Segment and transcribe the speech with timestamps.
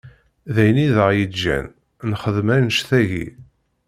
[0.53, 1.65] D ayen i d aɣ-yeǧǧan,
[2.11, 3.25] nxeddem anect-agi.